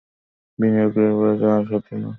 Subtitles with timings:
[0.59, 2.09] বিনিয়োগকারীরা বলেছে তারা আর লস সহ্য করতে পারবে না।